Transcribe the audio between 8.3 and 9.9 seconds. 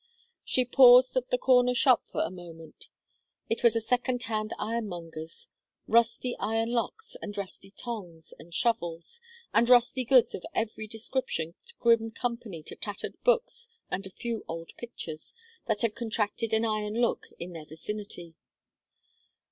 and shovels, and